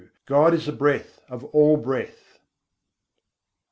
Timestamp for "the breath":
0.65-1.21